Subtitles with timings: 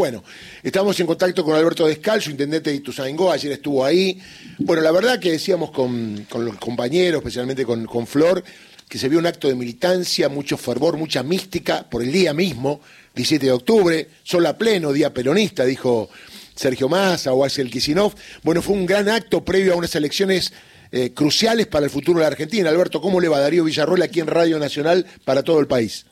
[0.00, 0.22] Bueno,
[0.62, 4.16] estamos en contacto con Alberto Descalzo, intendente de Ituzaingó, ayer estuvo ahí.
[4.58, 8.44] Bueno, la verdad que decíamos con, los compañeros, especialmente con, con, Flor,
[8.88, 12.80] que se vio un acto de militancia, mucho fervor, mucha mística por el día mismo,
[13.16, 16.08] 17 de octubre, sol a pleno, día peronista, dijo
[16.54, 18.14] Sergio Massa o Axel Kisinov.
[18.44, 20.52] Bueno, fue un gran acto previo a unas elecciones
[20.92, 22.70] eh, cruciales para el futuro de la Argentina.
[22.70, 26.06] Alberto, ¿cómo le va Darío Villarroel aquí en Radio Nacional para todo el país?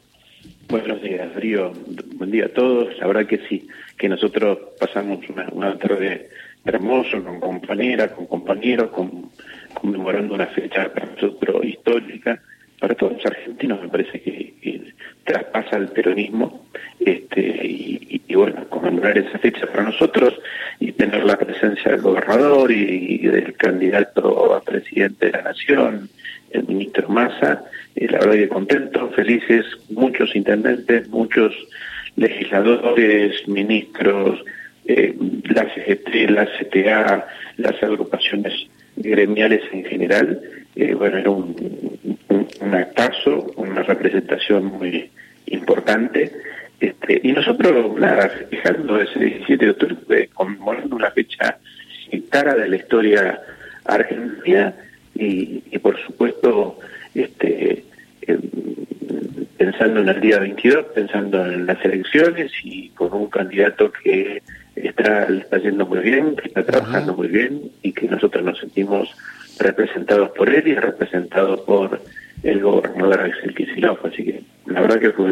[0.68, 1.72] Buenos días, Darío.
[2.16, 2.98] Buen día a todos.
[2.98, 6.28] La verdad que sí, que nosotros pasamos una, tarde
[6.64, 9.30] hermosa con compañeras, con compañeros, con,
[9.74, 12.40] conmemorando una fecha para nosotros histórica,
[12.80, 14.92] para todos los argentinos, me parece que,
[15.24, 16.66] traspasa el peronismo.
[16.98, 20.34] Este, y, bueno, conmemorar esa fecha para nosotros
[20.80, 26.08] y tener la presencia del gobernador y del candidato a presidente de la nación,
[26.50, 27.64] el ministro Massa,
[27.94, 31.52] eh, la verdad que contentos, felices, muchos intendentes, muchos
[32.16, 34.42] legisladores, ministros,
[34.86, 35.14] eh,
[35.44, 38.52] la CGT, la CTA, las agrupaciones
[38.96, 40.40] gremiales en general.
[40.74, 41.54] Eh, bueno, era un,
[42.28, 45.10] un, actazo, una representación muy
[45.46, 46.32] importante.
[46.80, 51.58] Este, y nosotros, nada, festejando ese 17 de octubre, conmemorando una fecha
[52.30, 53.40] cara de la historia
[53.84, 54.74] argentina,
[55.18, 56.78] y, por supuesto
[57.14, 57.84] este
[59.56, 64.42] pensando en el día 22, pensando en las elecciones y con un candidato que
[64.74, 69.08] está, está yendo muy bien, que está trabajando muy bien y que nosotros nos sentimos
[69.58, 72.00] representados por él y representados por
[72.42, 74.04] el gobernador Axel Kicillof.
[74.04, 75.30] Así que la verdad que fue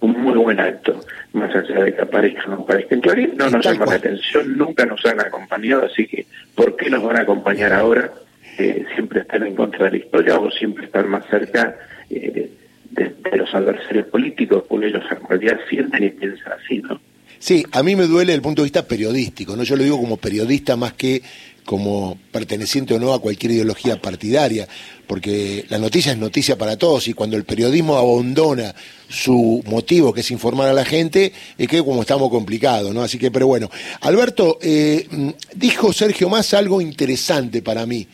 [0.00, 1.00] un muy buen acto,
[1.32, 4.84] más allá de que aparezcan o no aparezcan Clarín, no nos llama la atención, nunca
[4.84, 8.10] nos han acompañado, así que ¿por qué nos van a acompañar ahora?
[8.56, 11.76] Eh, siempre están en contra de la historia o siempre están más cerca
[12.08, 12.50] eh,
[12.90, 17.00] de, los adversarios políticos, porque ellos en realidad sienten y piensan así, ¿no?
[17.40, 19.64] Sí, a mí me duele el punto de vista periodístico, ¿no?
[19.64, 21.20] Yo lo digo como periodista más que
[21.64, 24.68] como perteneciente o no a cualquier ideología partidaria,
[25.06, 28.74] porque la noticia es noticia para todos y cuando el periodismo abandona
[29.08, 33.02] su motivo, que es informar a la gente, es que como estamos complicados, ¿no?
[33.02, 33.70] Así que, pero bueno.
[34.02, 35.06] Alberto, eh,
[35.54, 38.06] dijo Sergio Más algo interesante para mí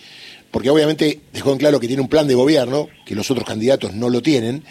[0.51, 3.95] porque obviamente dejó en claro que tiene un plan de gobierno, que los otros candidatos
[3.95, 4.65] no lo tienen,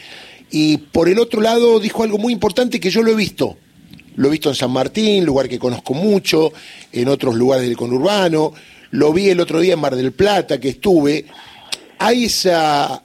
[0.52, 3.58] y por el otro lado dijo algo muy importante que yo lo he visto.
[4.16, 6.52] Lo he visto en San Martín, lugar que conozco mucho,
[6.92, 8.54] en otros lugares del conurbano,
[8.92, 11.26] lo vi el otro día en Mar del Plata, que estuve.
[12.00, 13.04] Hay esa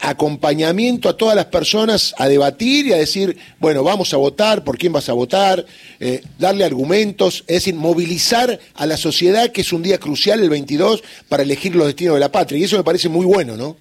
[0.00, 4.78] acompañamiento a todas las personas a debatir y a decir, bueno, vamos a votar, por
[4.78, 5.64] quién vas a votar,
[6.00, 10.50] eh, darle argumentos, es decir, movilizar a la sociedad, que es un día crucial el
[10.50, 12.58] 22, para elegir los destinos de la patria.
[12.58, 13.76] Y eso me parece muy bueno, ¿no?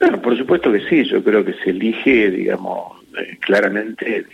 [0.00, 4.24] Bueno, por supuesto que sí, yo creo que se elige, digamos, eh, claramente,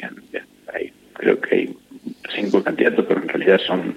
[1.14, 1.76] creo que hay
[2.34, 3.96] cinco candidatos, pero en realidad son,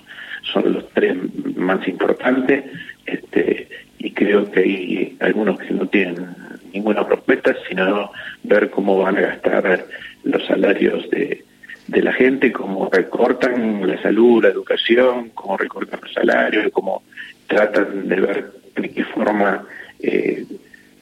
[0.54, 1.18] son los tres
[1.56, 2.64] más importantes.
[3.06, 3.67] Este,
[4.07, 6.28] y creo que hay algunos que no tienen
[6.73, 8.09] ninguna propuesta, sino
[8.44, 9.85] ver cómo van a gastar
[10.23, 11.44] los salarios de,
[11.88, 17.03] de la gente, cómo recortan la salud, la educación, cómo recortan los salarios, cómo
[17.47, 19.66] tratan de ver de qué forma
[20.00, 20.45] eh,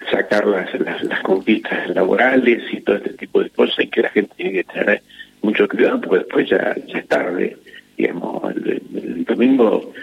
[0.10, 4.34] sacar las, las, conquistas laborales y todo este tipo de cosas y que la gente
[4.36, 5.04] tiene que tener
[5.44, 7.56] mucho cuidado porque después ya, ya es tarde.
[7.98, 9.94] Digamos, el domingo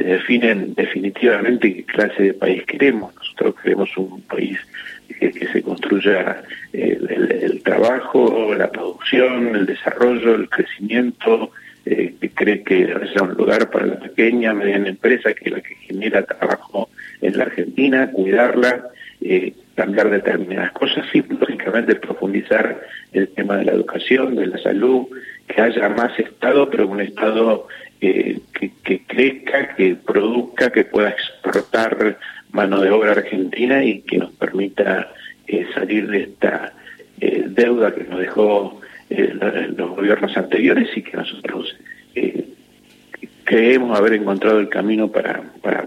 [0.00, 3.14] se definen definitivamente qué clase de país queremos.
[3.16, 4.58] Nosotros queremos un país
[5.18, 11.50] que, se construya el, trabajo, la producción, el desarrollo, el crecimiento,
[11.84, 15.60] eh, que cree que sea un lugar para la pequeña, mediana empresa, que es la
[15.60, 16.88] que genera trabajo
[17.20, 18.86] en la Argentina, cuidarla,
[19.20, 22.82] eh, cambiar determinadas cosas y, lógicamente, profundizar
[23.14, 25.06] el tema de la educación, de la salud,
[25.48, 27.66] que haya más Estado, pero un Estado
[27.98, 28.42] que,
[29.06, 32.18] crezca, que produzca, que pueda exportar
[32.52, 35.12] mano de obra argentina y que nos permita
[35.46, 36.74] eh, salir de esta
[37.18, 39.32] eh, deuda que nos dejó eh,
[39.78, 41.74] los gobiernos anteriores y que nosotros
[43.44, 45.86] creemos haber encontrado el camino para, para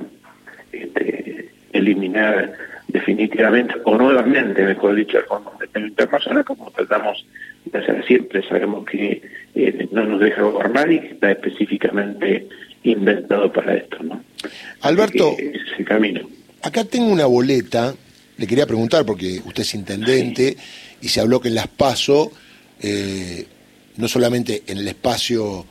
[0.72, 2.54] este, eliminar
[2.94, 7.26] definitivamente o nuevamente, mejor dicho, el Fondo Monetario Internacional, como tratamos
[7.66, 8.48] de hacer siempre.
[8.48, 9.22] Sabemos que
[9.56, 12.48] eh, no nos deja gobernar y que está específicamente
[12.84, 14.24] inventado para esto, ¿no?
[14.82, 16.30] Alberto, ese camino.
[16.62, 17.96] Acá tengo una boleta,
[18.38, 20.56] le quería preguntar, porque usted es intendente
[21.02, 22.32] y se habló que en Las Paso,
[22.80, 23.48] eh,
[23.98, 25.66] no solamente en el espacio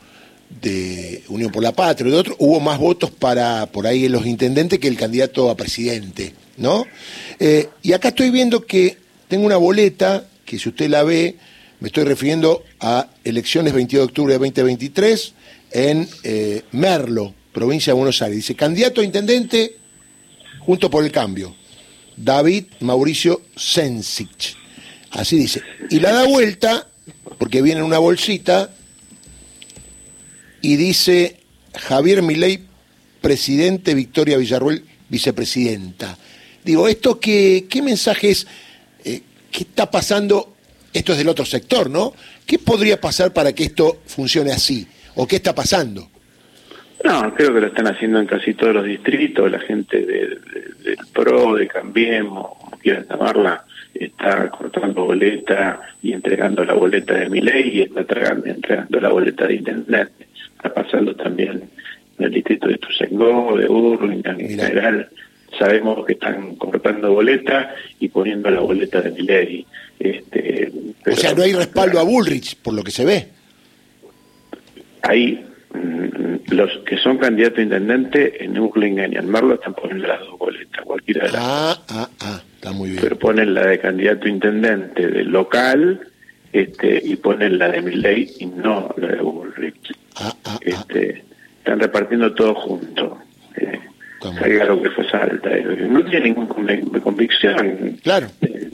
[0.61, 4.27] de Unión por la Patria, de otro, hubo más votos para por ahí en los
[4.27, 6.87] intendentes que el candidato a presidente, ¿no?
[7.39, 11.37] Eh, y acá estoy viendo que tengo una boleta que si usted la ve
[11.81, 15.35] Me estoy refiriendo a elecciones 22 de octubre de 2023
[15.73, 18.37] en eh, Merlo, provincia de Buenos Aires.
[18.37, 19.77] Dice, candidato a intendente
[20.61, 21.57] junto por el cambio,
[22.17, 24.55] David Mauricio Sensic.
[25.11, 25.63] Así dice.
[25.91, 26.87] Y la da vuelta,
[27.39, 28.71] porque viene en una bolsita,
[30.61, 31.39] y dice
[31.75, 32.61] Javier Milei,
[33.21, 36.17] presidente, Victoria Villarruel, vicepresidenta.
[36.65, 38.47] Digo, ¿esto qué, qué mensaje es?
[39.05, 39.21] Eh,
[39.51, 40.55] ¿Qué está pasando?
[40.93, 42.13] Esto es del otro sector, ¿no?
[42.47, 44.87] ¿Qué podría pasar para que esto funcione así?
[45.15, 46.09] ¿O qué está pasando?
[47.05, 49.51] No, creo que lo están haciendo en casi todos los distritos.
[49.51, 50.39] La gente del
[51.13, 57.41] PRO, de Cambiemos, como quieran llamarla, está cortando boleta y entregando la boleta de mi
[57.41, 60.27] ley y está entregando, la boleta de intendente.
[60.57, 61.63] Está pasando también
[62.19, 65.09] en el distrito de Tuzengó, de Urlingan, en general.
[65.59, 69.67] Sabemos que están cortando boleta y poniendo la boleta de mi ley.
[69.99, 70.73] Este,
[71.07, 73.29] o sea, no hay respaldo a Bullrich, por lo que se ve.
[75.03, 75.45] Hay
[75.75, 80.21] mm, los que son candidatos a intendente en Urlingan y en Marlo están poniendo las
[80.21, 83.03] dos boletas, cualquiera de las Ah, ah, ah, está muy bien.
[83.03, 86.01] Pero ponen la de candidato a intendente del local
[86.53, 89.93] este, y ponen la de Milley y no la de Bullrich.
[90.17, 90.59] Ah, ah, ah.
[90.63, 91.25] este,
[91.59, 93.19] Están repartiendo todo junto.
[94.31, 95.51] Que fue salta.
[95.89, 97.99] No tiene ninguna convicción.
[98.03, 98.29] Claro.
[98.43, 98.71] Eh,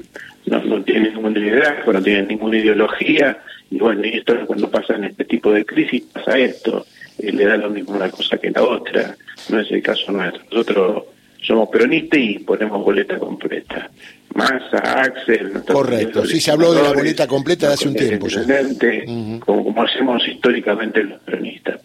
[0.47, 3.39] no, no tiene ningún liderazgo, no tiene ninguna ideología
[3.71, 6.87] y bueno, y esto cuando pasa en este tipo de crisis pasa esto,
[7.19, 9.15] eh, le da lo mismo una cosa que la otra,
[9.51, 10.43] no es el caso nuestro.
[10.51, 11.05] Nosotros
[11.43, 13.91] somos peronistas y ponemos boleta completa.
[14.35, 15.53] Massa, Axel...
[15.67, 18.27] Correcto, sí se habló de la boleta completa de hace un tiempo.
[19.45, 21.81] como, hacemos históricamente los peronistas.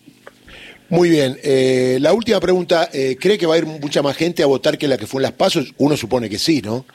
[0.93, 1.37] Muy bien.
[1.43, 4.77] Eh, la última pregunta, eh, ¿cree que va a ir mucha más gente a votar
[4.77, 5.73] que la que fue en las pasos?
[5.79, 6.85] Uno supone que sí, ¿no?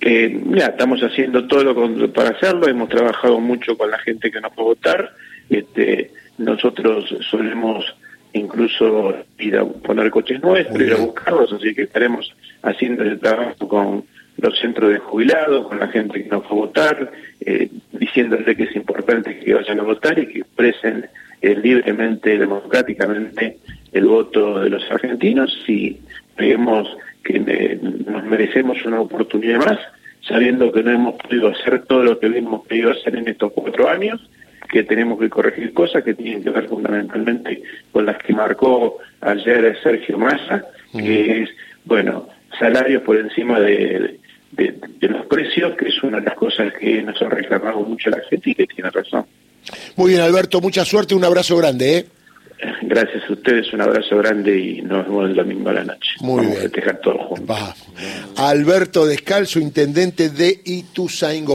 [0.00, 4.40] Eh, ya, estamos haciendo todo lo para hacerlo, hemos trabajado mucho con la gente que
[4.40, 5.12] nos va a votar,
[5.50, 7.84] este, nosotros solemos
[8.32, 12.32] incluso ir a poner coches nuestros, ir a buscarlos, así que estaremos
[12.62, 14.04] haciendo el trabajo con
[14.36, 18.64] los centros de jubilados, con la gente que nos va a votar, eh, diciéndole que
[18.64, 21.06] es importante que vayan a votar y que expresen
[21.44, 23.58] eh, libremente, democráticamente
[23.92, 25.98] el voto de los argentinos y
[26.36, 26.88] creemos
[27.22, 29.78] que nos merecemos una oportunidad más,
[30.26, 33.90] sabiendo que no hemos podido hacer todo lo que hemos podido hacer en estos cuatro
[33.90, 34.26] años,
[34.70, 37.62] que tenemos que corregir cosas que tienen que ver fundamentalmente
[37.92, 41.50] con las que marcó ayer Sergio Massa, que es,
[41.84, 42.26] bueno,
[42.58, 44.18] salarios por encima de,
[44.52, 48.20] de, los precios, que es una de las cosas que nos ha reclamado mucho la
[48.30, 49.26] gente y que tiene razón.
[49.96, 51.98] Muy bien, Alberto, mucha suerte, un abrazo grande.
[51.98, 52.06] ¿eh?
[52.82, 56.10] Gracias a ustedes, un abrazo grande y nos vemos el domingo a la noche.
[56.20, 56.58] Muy Vamos bien.
[56.58, 57.58] a festejar todos juntos.
[58.36, 61.52] Alberto Descalzo, intendente de Ituzaingó.